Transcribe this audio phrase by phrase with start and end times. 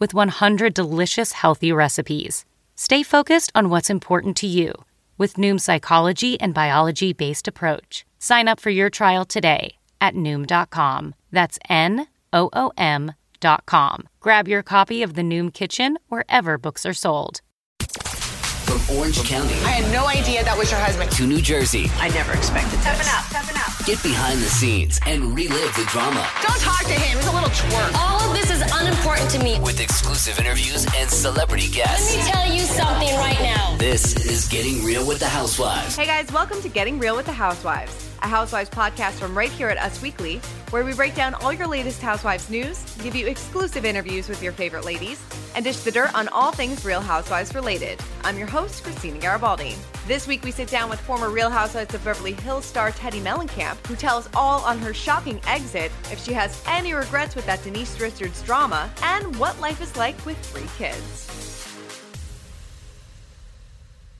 [0.00, 2.44] with 100 delicious healthy recipes.
[2.74, 4.72] Stay focused on what's important to you
[5.18, 8.06] with Noom's psychology and biology based approach.
[8.18, 11.14] Sign up for your trial today at Noom.com.
[11.30, 14.08] That's N O O M.com.
[14.20, 17.42] Grab your copy of The Noom Kitchen wherever books are sold.
[17.82, 21.10] From Orange County I had no idea that was your husband.
[21.12, 22.84] to New Jersey, I never expected this.
[22.84, 23.59] Toughen up, toughen up.
[23.90, 27.16] Get behind the scenes and relive the drama Don't talk to him.
[27.16, 27.92] He's a little twerp.
[27.96, 29.58] All of this is unimportant to me.
[29.60, 32.14] with exclusive interviews and celebrity guests.
[32.14, 33.76] Let me tell you something right now.
[33.78, 35.96] This is Getting Real with the Housewives.
[35.96, 39.68] Hey guys, welcome to Getting Real with the Housewives, a Housewives podcast from right here
[39.68, 40.38] at Us Weekly,
[40.70, 44.52] where we break down all your latest Housewives news, give you exclusive interviews with your
[44.52, 45.22] favorite ladies,
[45.54, 47.98] and dish the dirt on all things Real Housewives related.
[48.22, 49.74] I'm your host, Christina Garibaldi.
[50.06, 53.84] This week we sit down with former Real Housewives of Beverly Hills star Teddi Mellencamp,
[53.86, 58.00] who tells all on her shocking exit, if she has any regrets with that Denise
[58.00, 61.49] Richards drama, and what life is like with three kids.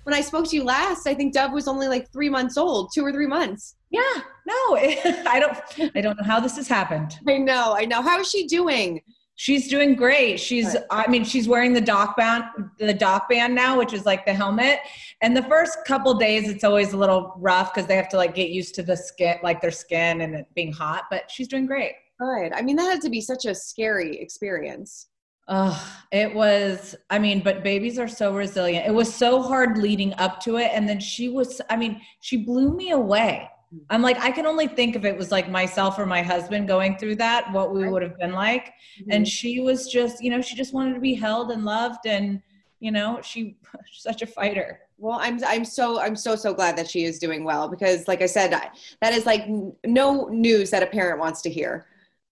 [0.04, 2.90] When I spoke to you last, I think Dove was only like three months old,
[2.94, 3.76] two or three months.
[3.90, 4.00] Yeah,
[4.46, 5.96] no, I don't.
[5.96, 7.18] I don't know how this has happened.
[7.28, 8.02] I know, I know.
[8.02, 9.02] How is she doing?
[9.40, 10.38] She's doing great.
[10.38, 12.44] She's, I mean, she's wearing the doc band,
[12.78, 14.80] the doc band now, which is like the helmet.
[15.22, 18.34] And the first couple days, it's always a little rough because they have to like
[18.34, 21.04] get used to the skin, like their skin and it being hot.
[21.10, 21.94] But she's doing great.
[22.18, 22.52] Good.
[22.52, 25.06] I mean, that had to be such a scary experience.
[25.52, 28.86] Oh, it was, I mean, but babies are so resilient.
[28.86, 30.70] It was so hard leading up to it.
[30.72, 33.50] And then she was, I mean, she blew me away.
[33.74, 33.84] Mm-hmm.
[33.90, 36.96] I'm like, I can only think if it was like myself or my husband going
[36.98, 38.66] through that, what we would have been like.
[39.00, 39.10] Mm-hmm.
[39.10, 42.06] And she was just, you know, she just wanted to be held and loved.
[42.06, 42.40] And,
[42.78, 43.56] you know, she,
[43.86, 44.80] she's such a fighter.
[44.98, 48.20] Well, I'm I'm so I'm so so glad that she is doing well because, like
[48.20, 48.68] I said, I,
[49.00, 49.44] that is like
[49.86, 51.86] no news that a parent wants to hear.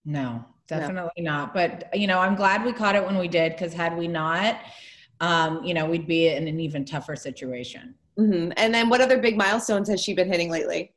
[0.04, 1.52] No, definitely not.
[1.52, 4.60] But, you know, I'm glad we caught it when we did because had we not,
[5.20, 7.94] um, you know, we'd be in an even tougher situation.
[8.16, 10.92] hmm And then, what other big milestones has she been hitting lately?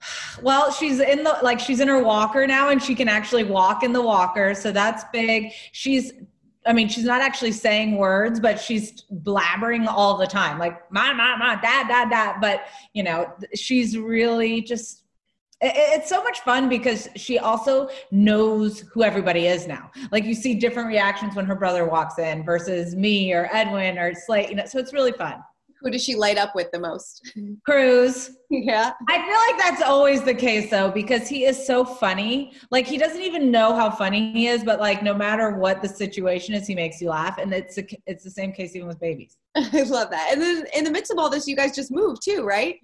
[0.42, 3.82] Well, she's in the like she's in her walker now and she can actually walk
[3.82, 4.54] in the walker.
[4.54, 5.52] So that's big.
[5.72, 6.12] She's
[6.66, 11.14] I mean, she's not actually saying words, but she's blabbering all the time, like ma,
[11.14, 12.36] ma, ma, dad, dad, dad.
[12.40, 15.05] But you know, she's really just
[15.60, 19.90] it's so much fun because she also knows who everybody is now.
[20.12, 24.12] Like you see different reactions when her brother walks in versus me or Edwin or
[24.14, 25.36] Slate, you know, so it's really fun.
[25.82, 27.32] Who does she light up with the most?
[27.64, 28.30] Cruz.
[28.50, 28.92] yeah.
[29.08, 32.54] I feel like that's always the case though, because he is so funny.
[32.70, 35.88] Like he doesn't even know how funny he is, but like no matter what the
[35.88, 37.38] situation is, he makes you laugh.
[37.38, 39.36] And it's a, it's the same case even with babies.
[39.56, 40.30] I love that.
[40.32, 42.76] And then, in the midst of all this, you guys just moved too, right?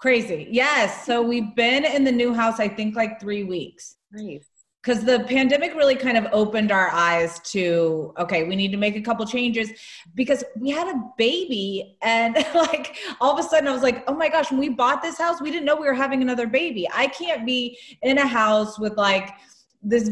[0.00, 0.48] Crazy.
[0.50, 1.04] Yes.
[1.04, 3.96] So we've been in the new house, I think like three weeks.
[4.12, 4.44] Nice.
[4.82, 8.96] because the pandemic really kind of opened our eyes to okay we need to make
[8.96, 9.70] a couple changes
[10.14, 14.14] because we had a baby and like all of a sudden i was like oh
[14.14, 16.88] my gosh when we bought this house we didn't know we were having another baby
[16.92, 19.34] i can't be in a house with like
[19.82, 20.10] this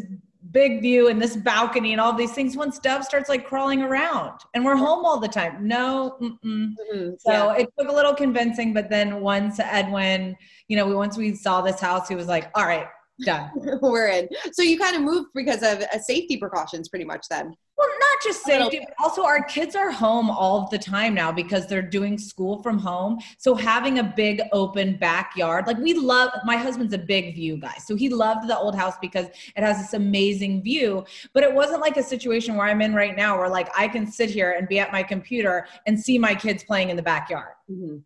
[0.51, 4.41] big view and this balcony and all these things once dove starts like crawling around
[4.55, 6.75] and we're home all the time no mm-mm.
[6.93, 7.17] Mhm.
[7.21, 7.55] So Yeah.
[7.57, 10.37] it took a little convincing, but then once Edwin,
[10.69, 12.87] you know, once we saw this house, he was like, "All right,
[13.25, 13.51] done."
[13.83, 14.29] we're in.
[14.53, 17.27] So you kind of moved because of uh, safety precautions, pretty much.
[17.31, 17.55] Then.
[17.79, 21.69] Well, not just safety, but also our kids are home all the time now because
[21.69, 23.21] they're doing school from home.
[23.39, 26.31] So having a big open backyard, like we love.
[26.45, 29.79] My husband's a big view guy, so he loved the old house because it has
[29.79, 31.05] this amazing view.
[31.33, 34.11] But it wasn't like a situation where I'm in right now, where like I can
[34.11, 37.55] sit here and be at my computer and see my kids playing in the backyard.
[37.71, 38.03] Mhm.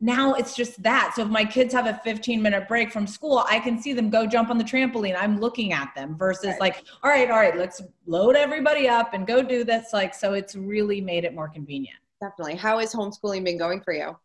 [0.00, 1.12] Now it's just that.
[1.16, 4.10] So if my kids have a 15 minute break from school, I can see them
[4.10, 5.16] go jump on the trampoline.
[5.18, 6.60] I'm looking at them versus Right.
[6.60, 9.92] like, all right, all right, let's load everybody up and go do this.
[9.94, 11.98] Like, so it's really made it more convenient.
[12.20, 12.56] definitely.
[12.56, 14.16] How has homeschooling been going for you?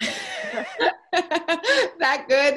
[1.12, 2.54] that good?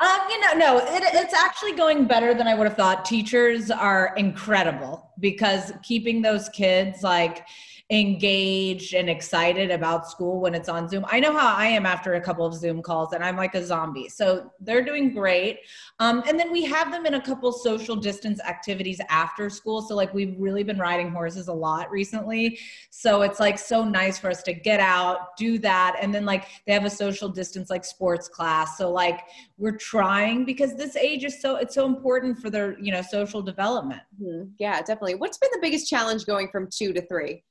[0.00, 3.04] um, you know, no, it, it's actually going better than I would have thought.
[3.04, 7.46] Teachers are incredible because keeping those kids like
[7.90, 11.06] engaged and excited about school when it's on Zoom.
[11.10, 13.64] I know how I am after a couple of Zoom calls and I'm like a
[13.64, 14.10] zombie.
[14.10, 15.60] So they're doing great.
[15.98, 19.80] Um, and then we have them in a couple social distance activities after school.
[19.80, 22.58] So like we've really been riding horses a lot recently.
[22.90, 25.96] So it's like so nice for us to get out, do that.
[25.98, 28.76] And then like they have a social distance like sports class.
[28.76, 29.20] So like
[29.56, 33.40] we're trying because this age is so, it's so important for their, you know, social
[33.40, 34.02] development.
[34.22, 34.50] Mm-hmm.
[34.58, 35.14] Yeah, definitely.
[35.14, 37.44] What's been the biggest challenge going from two to three?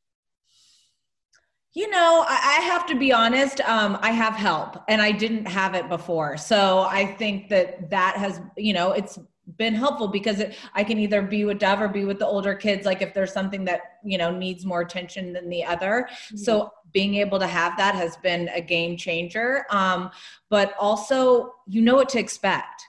[1.73, 3.61] You know, I, have to be honest.
[3.61, 6.35] Um, I have help, and I didn't have it before.
[6.37, 9.19] So I think that that has, you know, it's
[9.57, 12.55] been helpful because it, I can either be with Dove or be with the older
[12.55, 12.85] kids.
[12.85, 16.07] Like if there's something that you know needs more attention than the other.
[16.09, 16.37] Mm-hmm.
[16.37, 19.65] So being able to have that has been a game changer.
[19.69, 20.09] Um,
[20.49, 22.81] but also, you know what to expect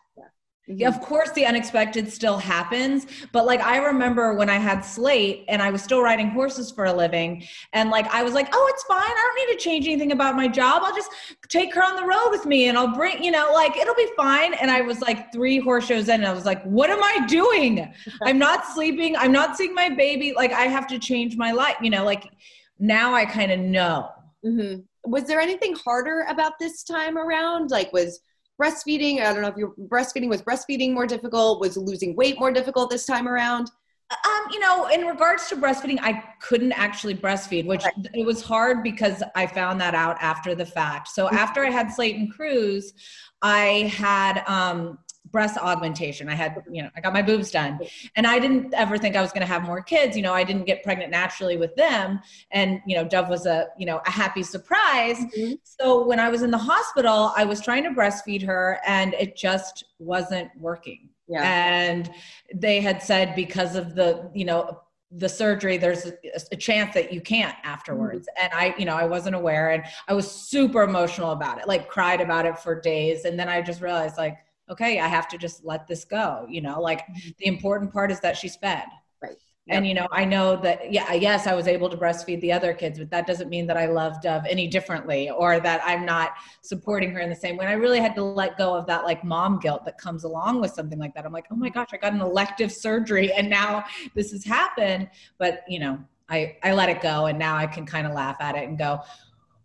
[0.68, 0.86] Mm-hmm.
[0.86, 3.06] Of course, the unexpected still happens.
[3.32, 6.84] But like, I remember when I had Slate and I was still riding horses for
[6.84, 7.44] a living.
[7.72, 9.00] And like, I was like, oh, it's fine.
[9.00, 10.82] I don't need to change anything about my job.
[10.84, 11.10] I'll just
[11.48, 14.08] take her on the road with me and I'll bring, you know, like, it'll be
[14.16, 14.54] fine.
[14.54, 17.26] And I was like, three horse shows in, and I was like, what am I
[17.26, 17.92] doing?
[18.22, 19.16] I'm not sleeping.
[19.16, 20.34] I'm not seeing my baby.
[20.36, 22.30] Like, I have to change my life, you know, like,
[22.78, 24.10] now I kind of know.
[24.44, 24.80] Mm-hmm.
[25.10, 27.70] Was there anything harder about this time around?
[27.70, 28.20] Like, was,
[28.60, 32.52] breastfeeding i don't know if you're breastfeeding was breastfeeding more difficult was losing weight more
[32.52, 33.70] difficult this time around
[34.10, 37.94] um, you know, in regards to breastfeeding, I couldn't actually breastfeed, which right.
[38.14, 41.08] it was hard because I found that out after the fact.
[41.08, 41.36] So mm-hmm.
[41.36, 42.94] after I had Slate and Cruz,
[43.42, 44.98] I had um,
[45.30, 46.28] breast augmentation.
[46.28, 47.80] I had, you know, I got my boobs done.
[48.16, 50.16] And I didn't ever think I was going to have more kids.
[50.16, 52.20] You know, I didn't get pregnant naturally with them.
[52.50, 55.18] And, you know, Dove was a, you know, a happy surprise.
[55.18, 55.54] Mm-hmm.
[55.62, 59.36] So when I was in the hospital, I was trying to breastfeed her and it
[59.36, 61.08] just wasn't working.
[61.28, 61.42] Yeah.
[61.42, 62.10] And
[62.54, 66.12] they had said because of the, you know, the surgery there's a,
[66.52, 68.44] a, chance that you can't afterwards mm-hmm.
[68.44, 71.88] and i you know i wasn't aware and i was super emotional about it like
[71.88, 74.36] cried about it for days and then i just realized like
[74.70, 76.46] okay, I have to just let this go.
[76.48, 77.30] You know, like mm-hmm.
[77.38, 78.84] the important part is that she's fed.
[79.22, 79.36] Right.
[79.66, 79.76] Yep.
[79.76, 82.72] And you know, I know that yeah, yes, I was able to breastfeed the other
[82.72, 86.32] kids, but that doesn't mean that I love Dove any differently or that I'm not
[86.62, 87.66] supporting her in the same way.
[87.66, 90.62] And I really had to let go of that like mom guilt that comes along
[90.62, 91.26] with something like that.
[91.26, 95.10] I'm like, oh my gosh, I got an elective surgery and now this has happened.
[95.38, 95.98] But you know,
[96.30, 98.78] I I let it go and now I can kind of laugh at it and
[98.78, 99.00] go,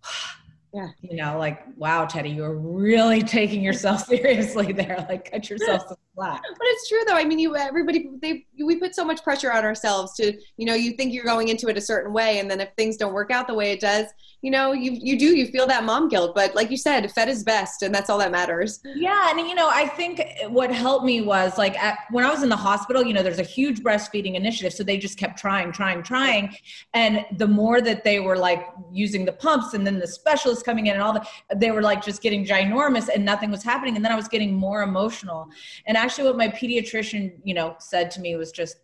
[0.73, 0.89] yeah.
[1.01, 5.05] You know like wow teddy you're really taking yourself seriously there.
[5.07, 5.97] Like cut yourself some
[6.41, 7.15] but it's true though.
[7.15, 10.73] I mean you everybody they we put so much pressure on ourselves to you know
[10.73, 13.31] you think you're going into it a certain way and then if things don't work
[13.31, 14.07] out the way it does
[14.41, 16.35] you know you you do you feel that mom guilt.
[16.35, 18.79] But like you said fed is best and that's all that matters.
[18.83, 22.43] Yeah and you know i think what helped me was like at, when i was
[22.43, 25.71] in the hospital you know there's a huge breastfeeding initiative so they just kept trying
[25.71, 26.55] trying trying.
[26.93, 30.87] And the more that they were like using the pumps and then the specialists coming
[30.87, 31.25] in and all the
[31.55, 33.95] they were like just getting ginormous and nothing was happening.
[33.95, 35.47] And then i was getting more emotional.
[35.85, 38.77] And actually what my pediatrician you know said to me was just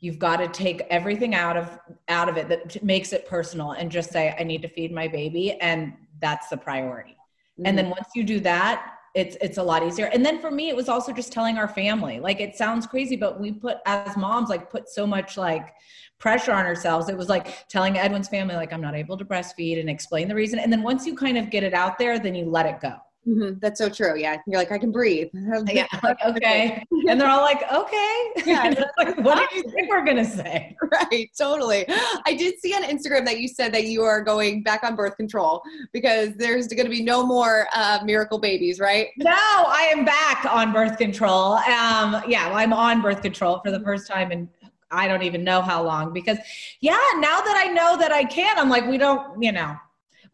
[0.00, 1.78] you've got to take everything out of
[2.08, 5.08] out of it that makes it personal and just say i need to feed my
[5.08, 7.12] baby and that's the priority.
[7.12, 7.66] Mm-hmm.
[7.66, 10.10] and then once you do that it's it's a lot easier.
[10.12, 12.20] And then for me it was also just telling our family.
[12.20, 15.72] Like it sounds crazy but we put as moms like put so much like
[16.18, 17.08] pressure on ourselves.
[17.08, 20.34] It was like telling edwin's family like i'm not able to breastfeed and explain the
[20.34, 20.58] reason.
[20.58, 22.94] And then once you kind of get it out there then you let it go
[23.26, 23.58] Mm-hmm.
[23.60, 24.16] That's so true.
[24.16, 24.36] Yeah.
[24.46, 25.28] You're like, I can breathe.
[25.66, 25.86] yeah.
[26.02, 26.84] Like, okay.
[27.08, 28.22] and they're all like, okay.
[28.46, 28.72] Yeah.
[28.96, 30.76] like, what do you think we're going to say?
[30.92, 31.30] Right.
[31.36, 31.84] Totally.
[32.26, 35.16] I did see on Instagram that you said that you are going back on birth
[35.16, 39.08] control because there's going to be no more uh, miracle babies, right?
[39.18, 41.54] No, I am back on birth control.
[41.54, 44.48] Um, yeah, well, I'm on birth control for the first time in
[44.90, 46.38] I don't even know how long because
[46.80, 49.76] yeah, now that I know that I can, I'm like, we don't, you know,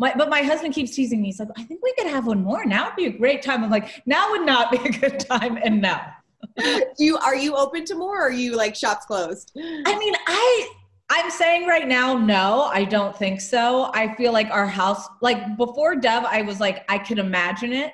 [0.03, 1.29] my, but my husband keeps teasing me.
[1.29, 2.65] He's like, I think we could have one more.
[2.65, 3.63] Now would be a great time.
[3.63, 5.59] I'm like, now would not be a good time.
[5.63, 6.15] And now.
[6.99, 9.53] You are you open to more or are you like shops closed?
[9.57, 10.73] I mean, I
[11.09, 13.91] I'm saying right now, no, I don't think so.
[13.95, 17.93] I feel like our house, like before Dove, I was like, I could imagine it.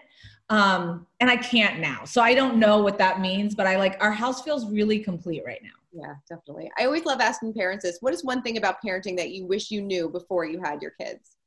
[0.49, 2.05] Um, and I can't now.
[2.05, 5.43] So I don't know what that means, but I like our house feels really complete
[5.45, 5.79] right now.
[5.93, 6.71] Yeah, definitely.
[6.79, 7.99] I always love asking parents this.
[8.00, 10.93] What is one thing about parenting that you wish you knew before you had your
[10.93, 11.38] kids?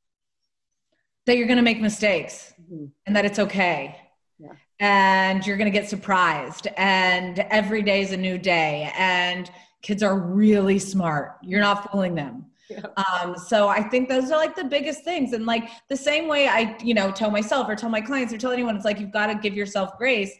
[1.26, 2.86] That you're going to make mistakes mm-hmm.
[3.06, 3.96] and that it's okay.
[4.38, 4.52] Yeah.
[4.80, 6.68] And you're going to get surprised.
[6.76, 8.92] And every day is a new day.
[8.98, 9.50] And
[9.82, 11.38] kids are really smart.
[11.42, 12.46] You're not fooling them.
[12.70, 12.86] Yeah.
[12.96, 15.32] Um, so I think those are like the biggest things.
[15.32, 18.38] And like the same way I, you know, tell myself or tell my clients or
[18.38, 20.32] tell anyone, it's like you've got to give yourself grace.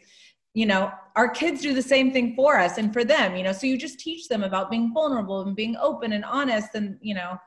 [0.53, 3.53] You know, our kids do the same thing for us and for them, you know,
[3.53, 7.15] so you just teach them about being vulnerable and being open and honest and, you
[7.15, 7.37] know,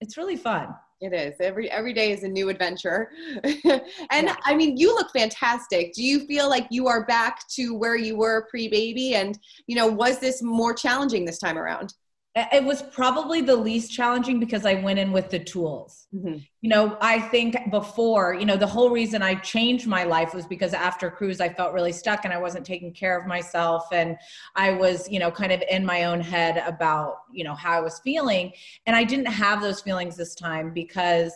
[0.00, 0.74] it's really fun.
[1.00, 1.34] It is.
[1.40, 3.10] Every every day is a new adventure.
[3.42, 4.36] and yeah.
[4.44, 5.94] I mean, you look fantastic.
[5.94, 9.86] Do you feel like you are back to where you were pre-baby and, you know,
[9.86, 11.94] was this more challenging this time around?
[12.36, 16.06] It was probably the least challenging because I went in with the tools.
[16.14, 16.36] Mm-hmm.
[16.60, 20.46] You know, I think before, you know, the whole reason I changed my life was
[20.46, 23.88] because after Cruz, I felt really stuck and I wasn't taking care of myself.
[23.92, 24.16] And
[24.54, 27.80] I was, you know, kind of in my own head about, you know, how I
[27.80, 28.52] was feeling.
[28.86, 31.32] And I didn't have those feelings this time because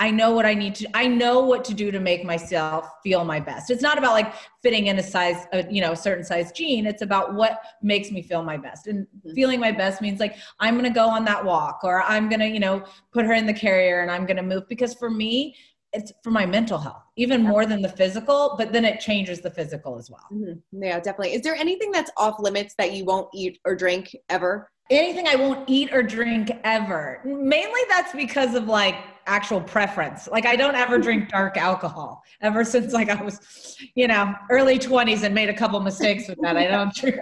[0.00, 3.24] I know what I need to, I know what to do to make myself feel
[3.24, 3.70] my best.
[3.70, 6.84] It's not about like fitting in a size, a, you know, a certain size jean.
[6.84, 8.88] It's about what makes me feel my best.
[8.88, 9.34] And mm-hmm.
[9.34, 12.40] feeling my best means like, I'm going to go on that walk or I'm going
[12.40, 15.10] to, you know, put her in the carrier and I'm going to move because for
[15.10, 15.54] me,
[15.92, 19.50] it's for my mental health even more than the physical but then it changes the
[19.50, 20.82] physical as well mm-hmm.
[20.82, 24.68] yeah definitely is there anything that's off limits that you won't eat or drink ever
[24.90, 30.28] anything i won't eat or drink ever mainly that's because of like actual preference.
[30.28, 34.78] Like I don't ever drink dark alcohol ever since like I was, you know, early
[34.78, 36.56] 20s and made a couple mistakes with that.
[36.56, 37.20] I don't drink.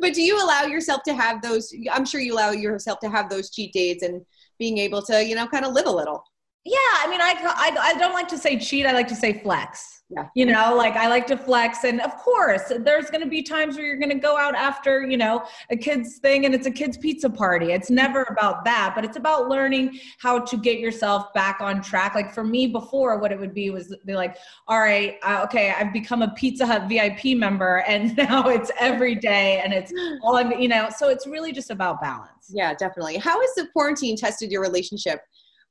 [0.00, 3.28] but do you allow yourself to have those I'm sure you allow yourself to have
[3.28, 4.24] those cheat days and
[4.58, 6.22] being able to, you know, kind of live a little.
[6.64, 9.40] Yeah, I mean I I, I don't like to say cheat, I like to say
[9.40, 10.28] flex yeah.
[10.36, 13.76] you know like i like to flex and of course there's going to be times
[13.76, 16.70] where you're going to go out after you know a kid's thing and it's a
[16.70, 17.72] kid's pizza party.
[17.72, 22.14] It's never about that but it's about learning how to get yourself back on track.
[22.14, 24.36] Like for me before what it would be was be like
[24.68, 29.14] all right uh, okay i've become a pizza hut vip member and now it's every
[29.14, 32.50] day and it's all i'm you know so it's really just about balance.
[32.50, 33.16] Yeah definitely.
[33.16, 35.20] How has the quarantine tested your relationship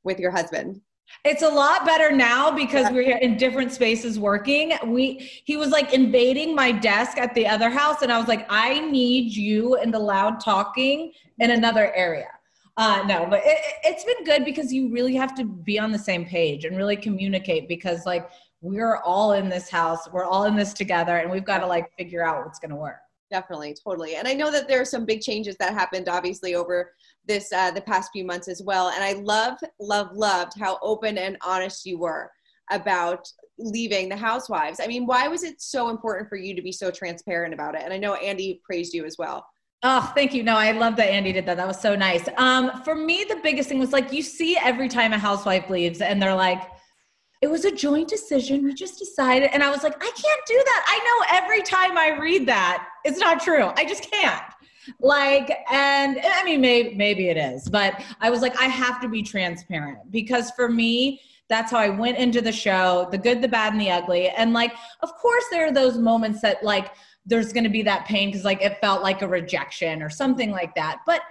[0.04, 0.82] with your husband
[1.26, 4.74] it's a lot better now because we're in different spaces working.
[4.86, 8.46] We he was like invading my desk at the other house, and I was like,
[8.50, 12.30] I need you in the loud talking in another area.
[12.78, 15.98] Uh, no, but it, it's been good because you really have to be on the
[15.98, 18.30] same page and really communicate because like
[18.62, 21.92] we're all in this house, we're all in this together, and we've got to like
[21.98, 22.98] figure out what's going to work.
[23.32, 24.16] Definitely, totally.
[24.16, 26.92] And I know that there are some big changes that happened, obviously, over
[27.28, 28.90] this uh, the past few months as well.
[28.90, 32.32] And I love, love, loved how open and honest you were
[32.72, 33.28] about
[33.58, 34.80] leaving the housewives.
[34.80, 37.82] I mean, why was it so important for you to be so transparent about it?
[37.84, 39.46] And I know Andy praised you as well.
[39.84, 40.42] Oh, thank you.
[40.42, 41.58] No, I love that Andy did that.
[41.58, 42.28] That was so nice.
[42.38, 46.02] Um, for me, the biggest thing was like you see every time a housewife leaves,
[46.02, 46.62] and they're like,
[47.46, 48.64] it was a joint decision.
[48.64, 49.52] We just decided.
[49.54, 50.86] And I was like, I can't do that.
[50.88, 53.72] I know every time I read that, it's not true.
[53.78, 54.44] I just can't
[55.00, 59.10] like and i mean maybe maybe it is but i was like i have to
[59.10, 63.48] be transparent because for me that's how i went into the show the good the
[63.48, 64.72] bad and the ugly and like
[65.02, 66.92] of course there are those moments that like
[67.26, 70.52] there's going to be that pain because like it felt like a rejection or something
[70.52, 71.22] like that but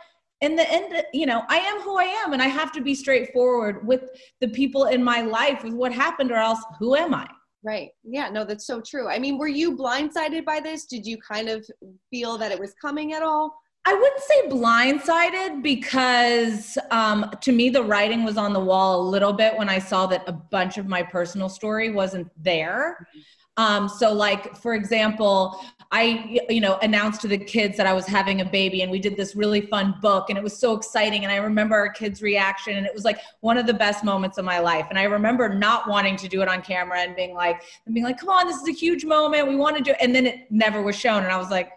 [0.44, 2.94] in the end you know i am who i am and i have to be
[2.94, 4.02] straightforward with
[4.40, 7.26] the people in my life with what happened or else who am i
[7.64, 7.92] Right.
[8.04, 9.08] Yeah, no, that's so true.
[9.08, 10.84] I mean, were you blindsided by this?
[10.84, 11.66] Did you kind of
[12.10, 13.56] feel that it was coming at all?
[13.86, 19.08] I wouldn't say blindsided because um, to me, the writing was on the wall a
[19.08, 22.98] little bit when I saw that a bunch of my personal story wasn't there.
[23.00, 23.20] Mm-hmm.
[23.56, 25.60] Um, so like, for example,
[25.92, 28.98] I, you know, announced to the kids that I was having a baby and we
[28.98, 31.22] did this really fun book and it was so exciting.
[31.22, 34.36] And I remember our kids' reaction and it was like one of the best moments
[34.36, 34.86] of my life.
[34.90, 38.04] And I remember not wanting to do it on camera and being like, and being
[38.04, 39.46] like, come on, this is a huge moment.
[39.46, 39.98] We want to do it.
[40.00, 41.22] And then it never was shown.
[41.22, 41.70] And I was like,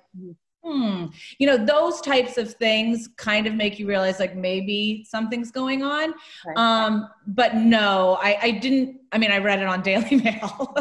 [0.63, 1.05] hmm,
[1.37, 5.83] you know, those types of things kind of make you realize like maybe something's going
[5.83, 6.13] on.
[6.45, 6.57] Right.
[6.57, 10.75] Um, but no, I, I didn't, I mean, I read it on Daily Mail.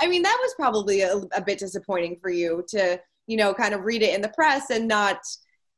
[0.00, 3.74] I mean, that was probably a, a bit disappointing for you to, you know, kind
[3.74, 5.18] of read it in the press and not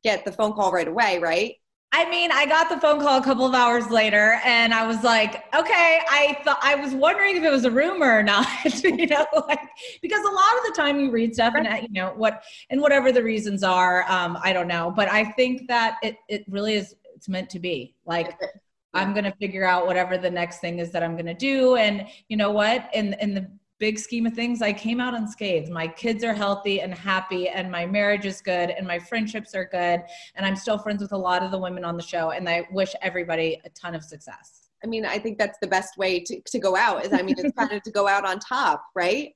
[0.03, 1.55] get the phone call right away, right?
[1.93, 5.03] I mean, I got the phone call a couple of hours later and I was
[5.03, 8.47] like, okay, I thought I was wondering if it was a rumor or not,
[8.83, 9.59] you know, like
[10.01, 13.11] because a lot of the time you read stuff and you know what and whatever
[13.11, 14.93] the reasons are, um, I don't know.
[14.95, 17.93] But I think that it it really is it's meant to be.
[18.05, 18.39] Like
[18.93, 21.75] I'm gonna figure out whatever the next thing is that I'm gonna do.
[21.75, 22.89] And you know what?
[22.93, 23.51] In in the
[23.81, 25.69] big scheme of things, I came out unscathed.
[25.69, 29.65] My kids are healthy and happy, and my marriage is good, and my friendships are
[29.65, 30.03] good.
[30.35, 32.67] And I'm still friends with a lot of the women on the show, and I
[32.71, 34.69] wish everybody a ton of success.
[34.83, 37.35] I mean, I think that's the best way to, to go out is, I mean,
[37.39, 39.33] it's kind of to go out on top, right?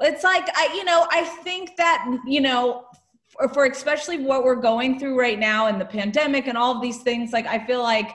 [0.00, 2.84] It's like, I, you know, I think that, you know,
[3.28, 6.80] for, for especially what we're going through right now and the pandemic and all of
[6.80, 8.10] these things, like I feel like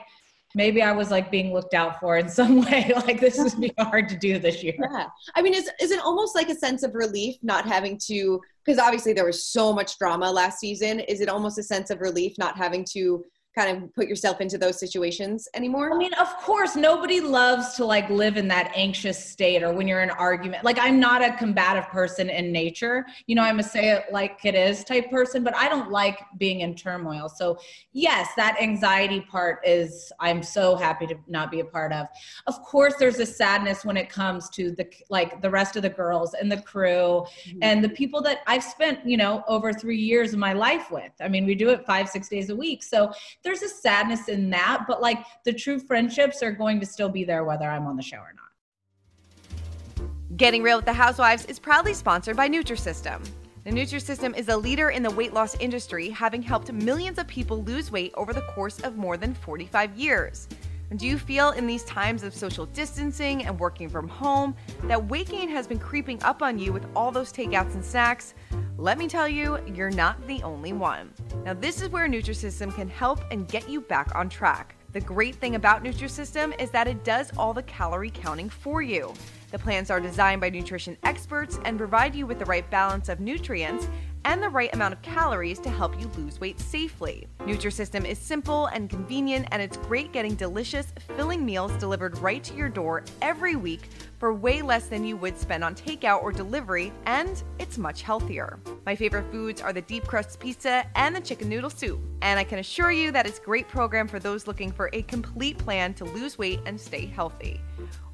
[0.56, 2.90] maybe I was like being looked out for in some way.
[3.06, 4.74] Like this would be hard to do this year.
[4.80, 5.06] Yeah.
[5.36, 8.80] I mean, is, is it almost like a sense of relief not having to, because
[8.80, 11.00] obviously there was so much drama last season.
[11.00, 13.24] Is it almost a sense of relief not having to
[13.56, 15.92] kind of put yourself into those situations anymore?
[15.92, 19.88] I mean, of course, nobody loves to like live in that anxious state or when
[19.88, 20.62] you're in an argument.
[20.62, 23.06] Like, I'm not a combative person in nature.
[23.26, 26.20] You know, I'm a say it like it is type person, but I don't like
[26.38, 27.28] being in turmoil.
[27.28, 27.58] So,
[27.92, 32.06] yes, that anxiety part is, I'm so happy to not be a part of.
[32.46, 35.88] Of course, there's a sadness when it comes to the like the rest of the
[35.88, 37.58] girls and the crew mm-hmm.
[37.62, 41.12] and the people that I've spent, you know, over three years of my life with.
[41.20, 42.82] I mean, we do it five, six days a week.
[42.82, 43.12] So,
[43.46, 47.22] there's a sadness in that, but like the true friendships are going to still be
[47.22, 50.08] there whether I'm on the show or not.
[50.36, 53.24] Getting Real with the Housewives is proudly sponsored by Nutrisystem.
[53.62, 57.62] The Nutrisystem is a leader in the weight loss industry, having helped millions of people
[57.62, 60.48] lose weight over the course of more than 45 years.
[60.94, 65.28] Do you feel in these times of social distancing and working from home that weight
[65.28, 68.34] gain has been creeping up on you with all those takeouts and snacks?
[68.78, 71.12] Let me tell you, you're not the only one.
[71.44, 74.76] Now, this is where Nutrisystem can help and get you back on track.
[74.92, 79.12] The great thing about Nutrisystem is that it does all the calorie counting for you.
[79.50, 83.18] The plans are designed by nutrition experts and provide you with the right balance of
[83.18, 83.88] nutrients
[84.26, 87.28] and the right amount of calories to help you lose weight safely.
[87.42, 92.54] Nutrisystem is simple and convenient, and it's great getting delicious, filling meals delivered right to
[92.54, 96.92] your door every week for way less than you would spend on takeout or delivery,
[97.06, 98.58] and it's much healthier.
[98.84, 102.44] My favorite foods are the deep crust pizza and the chicken noodle soup, and I
[102.44, 105.94] can assure you that it's a great program for those looking for a complete plan
[105.94, 107.60] to lose weight and stay healthy.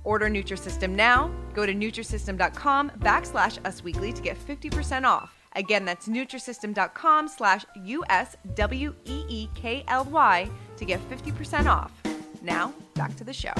[0.05, 1.31] Order Nutrisystem now.
[1.55, 5.42] Go to Nutrisystem.com backslash Us Weekly to get 50% off.
[5.55, 8.51] Again, that's Nutrisystem.com slash U-S-W-E-E-K-L-Y
[10.77, 11.93] to get 50% off.
[12.43, 13.55] Now, back to the show.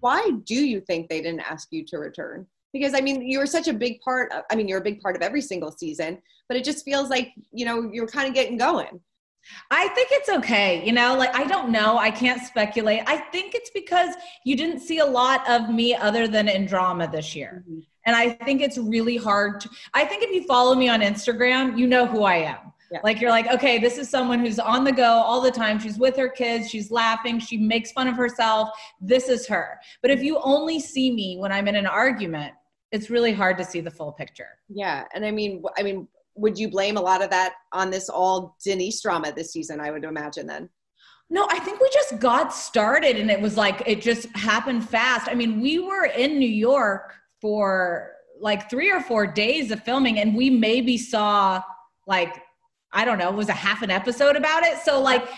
[0.00, 2.46] Why do you think they didn't ask you to return?
[2.74, 4.30] Because I mean, you're such a big part.
[4.32, 7.08] Of, I mean, you're a big part of every single season, but it just feels
[7.08, 9.00] like you know you're kind of getting going.
[9.70, 10.84] I think it's okay.
[10.84, 11.98] You know, like I don't know.
[11.98, 13.02] I can't speculate.
[13.06, 17.10] I think it's because you didn't see a lot of me other than in drama
[17.10, 17.64] this year.
[17.68, 17.80] Mm-hmm.
[18.06, 21.78] And I think it's really hard to, I think if you follow me on Instagram,
[21.78, 22.72] you know who I am.
[22.92, 23.00] Yeah.
[23.02, 25.78] Like you're like, okay, this is someone who's on the go all the time.
[25.78, 28.68] She's with her kids, she's laughing, she makes fun of herself.
[29.00, 29.80] This is her.
[30.02, 32.52] But if you only see me when I'm in an argument,
[32.92, 34.50] it's really hard to see the full picture.
[34.68, 38.08] Yeah, and I mean, I mean, would you blame a lot of that on this
[38.08, 39.80] all Denise drama this season?
[39.80, 40.68] I would imagine then.
[41.30, 45.28] No, I think we just got started and it was like it just happened fast.
[45.28, 50.18] I mean, we were in New York for like three or four days of filming
[50.18, 51.62] and we maybe saw
[52.06, 52.42] like
[52.96, 54.78] I don't know, it was a half an episode about it.
[54.78, 55.28] So like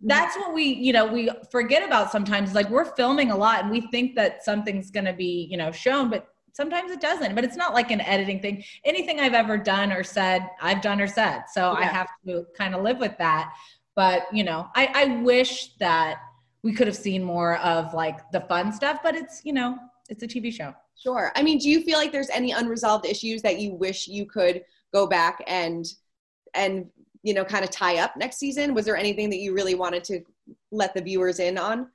[0.00, 2.54] that's what we, you know, we forget about sometimes.
[2.54, 5.72] Like we're filming a lot and we think that something's going to be, you know,
[5.72, 8.64] shown, but sometimes it doesn't but it's not like an editing thing.
[8.84, 11.44] Anything i've ever done or said i've done or said.
[11.52, 11.78] So yeah.
[11.78, 13.52] i have to kind of live with that.
[13.94, 16.18] But you know I, I wish that
[16.62, 20.22] we could have seen more of like the fun stuff but it's you know it's
[20.22, 20.74] a tv show.
[20.96, 21.32] Sure.
[21.34, 24.62] I mean do you feel like there's any unresolved issues that you wish you could
[24.92, 25.86] go back and
[26.54, 26.86] and
[27.22, 28.74] you know kind of tie up next season?
[28.74, 30.20] Was there anything that you really wanted to
[30.70, 31.88] let the viewers in on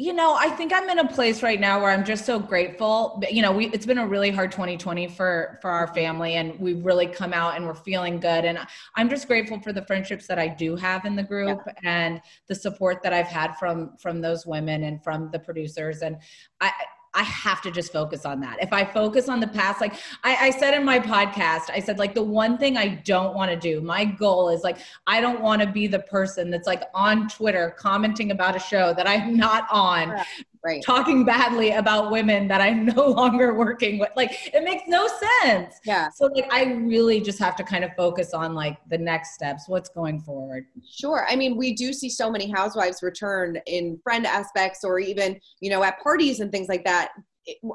[0.00, 3.22] you know, I think I'm in a place right now where I'm just so grateful.
[3.30, 6.82] You know, we it's been a really hard 2020 for for our family and we've
[6.82, 8.58] really come out and we're feeling good and
[8.96, 11.72] I'm just grateful for the friendships that I do have in the group yeah.
[11.84, 16.16] and the support that I've had from from those women and from the producers and
[16.62, 16.72] I
[17.12, 18.62] I have to just focus on that.
[18.62, 21.98] If I focus on the past, like I, I said in my podcast, I said,
[21.98, 25.40] like, the one thing I don't want to do, my goal is like, I don't
[25.40, 29.36] want to be the person that's like on Twitter commenting about a show that I'm
[29.36, 30.16] not on,
[30.64, 30.82] right.
[30.84, 34.10] talking badly about women that I'm no longer working with.
[34.16, 35.08] Like, it makes no
[35.42, 35.80] sense.
[35.84, 36.08] Yeah.
[36.10, 39.68] So, like, I really just have to kind of focus on like the next steps,
[39.68, 40.66] what's going forward.
[40.88, 41.26] Sure.
[41.28, 45.70] I mean, we do see so many housewives return in friend aspects or even, you
[45.70, 47.10] know, at parties and things like that.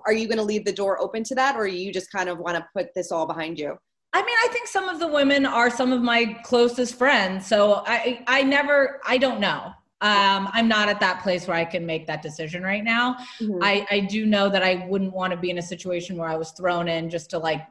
[0.05, 2.37] Are you going to leave the door open to that or you just kind of
[2.37, 3.77] want to put this all behind you?
[4.13, 7.45] I mean, I think some of the women are some of my closest friends.
[7.47, 9.73] So I, I never, I don't know
[10.05, 13.15] um, I'm not at that place where I can make that decision right now.
[13.41, 13.63] Mm-hmm.
[13.63, 16.35] I, I do know that I wouldn't want to be in a situation where I
[16.35, 17.65] was thrown in just to like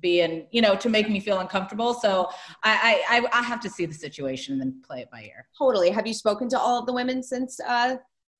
[0.00, 1.92] be in, you know, to make me feel uncomfortable.
[1.92, 2.28] So
[2.62, 5.48] I, I, I have to see the situation and then play it by ear.
[5.58, 5.90] Totally.
[5.90, 7.96] Have you spoken to all of the women since uh?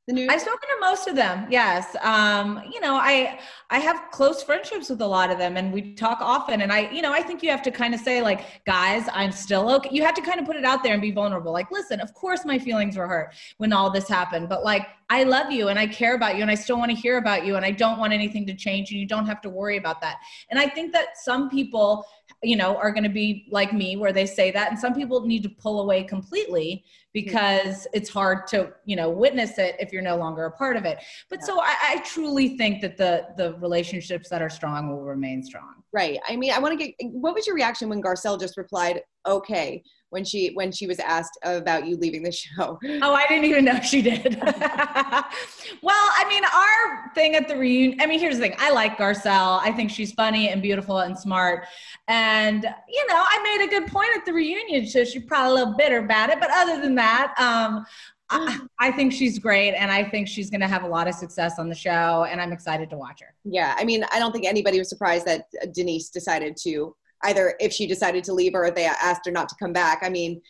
[0.07, 1.47] I've spoken to most of them.
[1.51, 1.97] Yes.
[2.03, 3.41] Um, you know, I
[3.71, 6.91] I have close friendships with a lot of them and we talk often and I,
[6.91, 9.89] you know, I think you have to kind of say like, guys, I'm still okay.
[9.91, 11.53] You have to kind of put it out there and be vulnerable.
[11.53, 15.23] Like, listen, of course my feelings were hurt when all this happened, but like I
[15.23, 17.57] love you and I care about you and I still want to hear about you
[17.57, 20.19] and I don't want anything to change and you don't have to worry about that.
[20.51, 22.05] And I think that some people,
[22.43, 25.27] you know, are going to be like me where they say that and some people
[25.27, 26.85] need to pull away completely
[27.15, 27.27] Mm-hmm.
[27.27, 30.85] because it's hard to you know witness it if you're no longer a part of
[30.85, 30.99] it.
[31.31, 31.47] But yeah.
[31.47, 35.85] so I, I, truly think that the the relationships that are strong will remain strong.
[35.93, 36.19] Right.
[36.29, 39.83] I mean i want to get what was your reaction when garcelle just replied okay
[40.15, 42.79] when she when she was asked about you leaving the show.
[43.03, 44.39] Oh, I didn't even know she did.
[44.43, 48.01] well, I mean, our thing at the reunion.
[48.01, 48.55] I mean, here's the thing.
[48.59, 49.61] I like Garcelle.
[49.61, 51.67] I think she's funny and beautiful and smart.
[52.07, 55.55] And you know, I made a good point at the reunion, so she's probably a
[55.55, 56.39] little bitter about it.
[56.39, 57.85] But other than that, um,
[58.31, 61.15] I, I, think she's great and I think she's going to have a lot of
[61.15, 63.35] success on the show and I'm excited to watch her.
[63.45, 67.73] Yeah, I mean, I don't think anybody was surprised that Denise decided to either if
[67.73, 70.01] she decided to leave or they asked her not to come back.
[70.03, 70.41] I mean,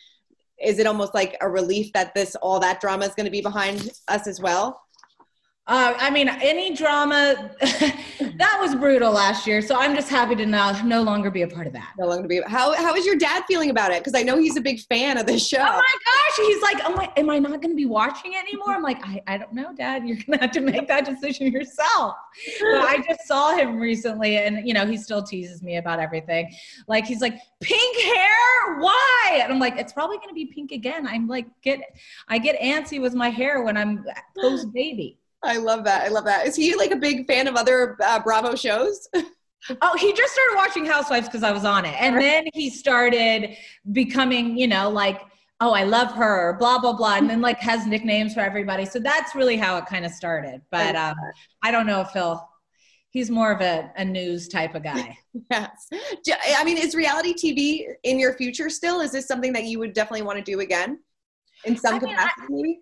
[0.63, 3.41] is it almost like a relief that this all that drama is going to be
[3.41, 4.84] behind us as well?
[5.67, 9.63] Uh, I mean, any drama that was brutal last year.
[9.63, 11.91] So I'm just happy to now no longer be a part of that.
[11.97, 12.39] No longer be.
[12.45, 14.03] How how is your dad feeling about it?
[14.03, 15.57] Because I know he's a big fan of the show.
[15.59, 18.43] Oh my gosh, he's like, oh my, am I not going to be watching it
[18.47, 18.75] anymore?
[18.75, 20.07] I'm like, I, I don't know, Dad.
[20.07, 22.13] You're going to have to make that decision yourself.
[22.59, 26.53] But I just saw him recently, and you know, he still teases me about everything.
[26.87, 29.39] Like he's like, pink hair, why?
[29.41, 31.07] And I'm like, it's probably going to be pink again.
[31.07, 31.79] I'm like, get,
[32.27, 34.05] I get antsy with my hair when I'm
[34.37, 35.17] post baby.
[35.43, 36.03] I love that.
[36.03, 36.47] I love that.
[36.47, 39.07] Is he like a big fan of other uh, Bravo shows?
[39.81, 41.95] oh, he just started watching Housewives because I was on it.
[41.99, 43.55] And then he started
[43.91, 45.21] becoming, you know, like,
[45.61, 47.15] oh, I love her, blah, blah, blah.
[47.15, 48.85] And then like has nicknames for everybody.
[48.85, 50.61] So that's really how it kind of started.
[50.69, 51.15] But um,
[51.63, 52.47] I don't know if he'll,
[53.11, 55.17] he's more of a, a news type of guy.
[55.51, 55.87] yes.
[56.57, 58.99] I mean, is reality TV in your future still?
[58.99, 60.99] Is this something that you would definitely want to do again
[61.63, 62.33] in some I capacity?
[62.49, 62.81] Mean,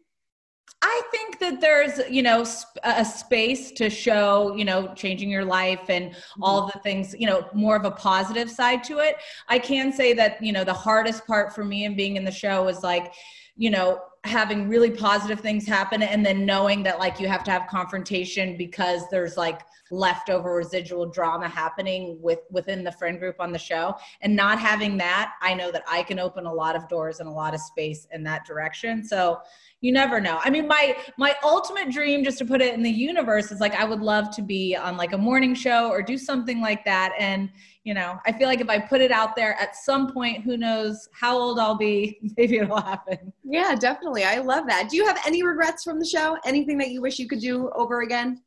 [0.86, 2.46] I think that there's, you know,
[2.84, 6.44] a space to show, you know, changing your life and mm-hmm.
[6.44, 9.16] all the things, you know, more of a positive side to it.
[9.48, 12.32] I can say that, you know, the hardest part for me in being in the
[12.32, 13.14] show was like,
[13.56, 17.52] you know, having really positive things happen and then knowing that like you have to
[17.52, 23.52] have confrontation because there's like leftover residual drama happening with within the friend group on
[23.52, 26.88] the show and not having that i know that i can open a lot of
[26.88, 29.42] doors and a lot of space in that direction so
[29.84, 30.40] you never know.
[30.42, 33.76] I mean, my my ultimate dream, just to put it in the universe, is like
[33.76, 37.12] I would love to be on like a morning show or do something like that.
[37.20, 37.50] And
[37.84, 40.56] you know, I feel like if I put it out there at some point, who
[40.56, 43.34] knows how old I'll be, maybe it'll happen.
[43.44, 44.13] Yeah, definitely.
[44.22, 44.90] I love that.
[44.90, 46.38] Do you have any regrets from the show?
[46.46, 48.44] Anything that you wish you could do over again?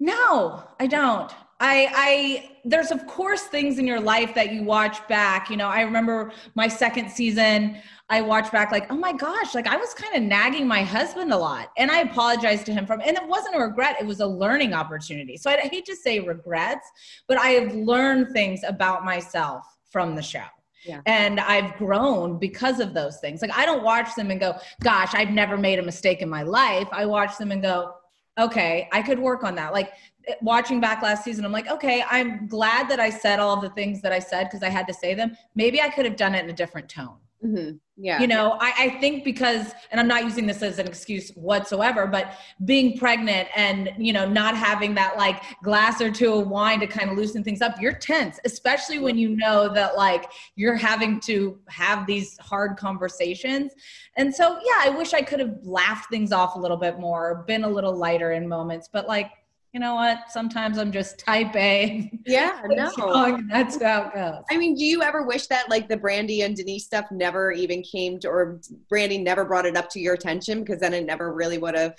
[0.00, 1.32] No, I don't.
[1.60, 5.48] I, I, there's of course things in your life that you watch back.
[5.48, 7.76] You know, I remember my second season,
[8.10, 11.32] I watched back like, oh my gosh, like I was kind of nagging my husband
[11.32, 11.70] a lot.
[11.78, 14.74] And I apologized to him from, and it wasn't a regret, it was a learning
[14.74, 15.36] opportunity.
[15.36, 16.86] So I hate to say regrets,
[17.28, 20.44] but I have learned things about myself from the show.
[20.84, 21.00] Yeah.
[21.06, 23.42] And I've grown because of those things.
[23.42, 26.42] Like I don't watch them and go, gosh, I've never made a mistake in my
[26.42, 26.88] life.
[26.92, 27.94] I watch them and go,
[28.38, 29.72] okay, I could work on that.
[29.72, 29.92] Like
[30.40, 34.02] watching back last season, I'm like, okay, I'm glad that I said all the things
[34.02, 35.36] that I said because I had to say them.
[35.54, 37.16] Maybe I could have done it in a different tone.
[37.44, 37.76] Mm-hmm.
[37.96, 38.20] Yeah.
[38.20, 42.06] You know, I, I think because, and I'm not using this as an excuse whatsoever,
[42.06, 42.32] but
[42.64, 46.88] being pregnant and, you know, not having that like glass or two of wine to
[46.88, 51.20] kind of loosen things up, you're tense, especially when you know that like you're having
[51.20, 53.72] to have these hard conversations.
[54.16, 57.44] And so, yeah, I wish I could have laughed things off a little bit more,
[57.46, 59.30] been a little lighter in moments, but like,
[59.74, 60.30] you know what?
[60.30, 62.10] Sometimes I'm just type A.
[62.26, 63.38] Yeah, no.
[63.50, 64.44] That's how it goes.
[64.50, 67.82] I mean, do you ever wish that like the Brandy and Denise stuff never even
[67.82, 71.34] came to, or Brandy never brought it up to your attention because then it never
[71.34, 71.96] really would have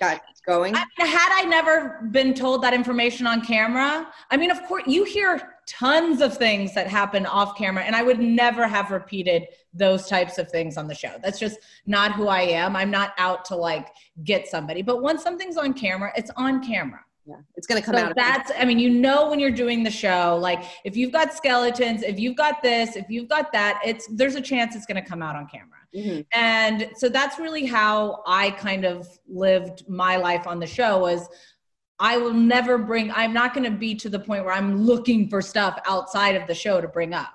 [0.00, 0.74] got going?
[0.74, 5.04] I, had I never been told that information on camera, I mean, of course, you
[5.04, 10.08] hear tons of things that happen off camera, and I would never have repeated those
[10.08, 11.16] types of things on the show.
[11.22, 12.76] That's just not who I am.
[12.76, 13.88] I'm not out to like
[14.24, 17.00] get somebody, but once something's on camera, it's on camera.
[17.24, 18.14] Yeah, it's going to come so out.
[18.16, 22.02] That's, I mean, you know, when you're doing the show, like if you've got skeletons,
[22.02, 25.08] if you've got this, if you've got that, it's there's a chance it's going to
[25.08, 25.78] come out on camera.
[25.94, 26.20] Mm-hmm.
[26.32, 31.28] And so that's really how I kind of lived my life on the show was
[32.02, 35.28] I will never bring, I'm not going to be to the point where I'm looking
[35.28, 37.32] for stuff outside of the show to bring up.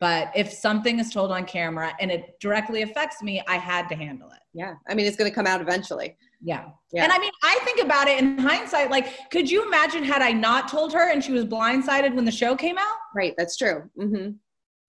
[0.00, 3.94] but if something is told on camera and it directly affects me, I had to
[3.94, 4.40] handle it.
[4.52, 4.74] Yeah.
[4.86, 6.16] I mean, it's going to come out eventually.
[6.42, 6.66] Yeah.
[6.92, 7.04] Yeah.
[7.04, 8.90] And I mean, I think about it in hindsight.
[8.90, 12.30] Like, could you imagine had I not told her and she was blindsided when the
[12.32, 12.96] show came out?
[13.14, 13.34] Right.
[13.38, 13.88] That's true.
[13.98, 14.32] Mm-hmm.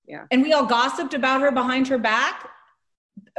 [0.06, 0.26] Yeah.
[0.32, 2.50] And we all gossiped about her behind her back,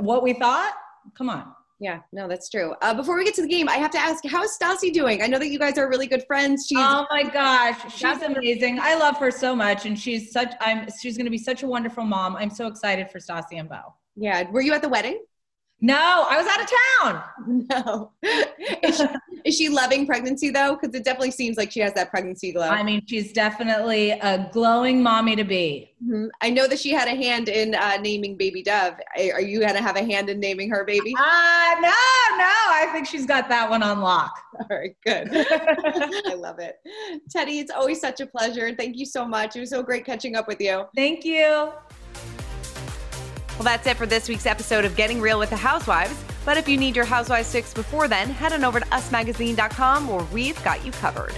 [0.01, 0.73] what we thought?
[1.17, 1.53] Come on.
[1.79, 2.01] Yeah.
[2.13, 2.75] No, that's true.
[2.81, 5.23] Uh, before we get to the game, I have to ask, how is Stassi doing?
[5.23, 6.67] I know that you guys are really good friends.
[6.67, 8.79] She's oh my gosh, she's amazing.
[8.81, 10.55] I love her so much, and she's such.
[10.61, 10.87] I'm.
[11.01, 12.35] She's going to be such a wonderful mom.
[12.37, 13.95] I'm so excited for Stassi and Beau.
[14.17, 14.51] yeah.
[14.51, 15.23] Were you at the wedding?
[15.81, 16.71] No, I was out of
[17.03, 17.23] town.
[17.47, 18.13] No.
[18.83, 19.05] is, she,
[19.45, 20.77] is she loving pregnancy though?
[20.81, 22.69] Because it definitely seems like she has that pregnancy glow.
[22.69, 25.93] I mean, she's definitely a glowing mommy to be.
[26.03, 26.29] Mhm.
[26.41, 28.95] I know that she had a hand in uh, naming baby Dove.
[29.35, 31.15] Are you gonna have a hand in naming her baby?
[31.19, 31.89] Ah, no,
[32.39, 32.89] no.
[32.89, 34.33] I think she's got that one on lock.
[34.59, 35.29] All right, good.
[35.33, 36.77] I love it.
[37.35, 38.75] Teddi, it's always such a pleasure.
[38.75, 39.57] Thank you so much.
[39.57, 40.85] It was so great catching up with you.
[40.95, 41.73] Thank you.
[43.57, 46.15] Well, that's it for this week's episode of Getting Real with the Housewives.
[46.45, 50.25] But if you need your Housewives fix before then, head on over to usmagazine.com where
[50.33, 51.35] we've got you covered.